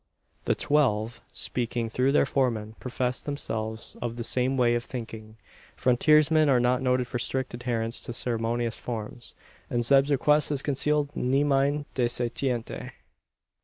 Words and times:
The 0.45 0.55
"twelve," 0.55 1.21
speaking 1.31 1.87
through 1.87 2.11
their 2.11 2.25
foreman, 2.25 2.73
profess 2.79 3.21
themselves 3.21 3.95
of 4.01 4.15
the 4.15 4.23
same 4.23 4.57
way 4.57 4.73
of 4.73 4.83
thinking. 4.83 5.37
Frontiersmen 5.75 6.49
are 6.49 6.59
not 6.59 6.81
noted 6.81 7.07
for 7.07 7.19
strict 7.19 7.53
adherence 7.53 8.01
to 8.01 8.11
ceremonious 8.11 8.79
forms; 8.79 9.35
and 9.69 9.85
Zeb's 9.85 10.09
request 10.09 10.51
is 10.51 10.63
conceded 10.63 11.15
nemine 11.15 11.85
dissentiente. 11.93 12.93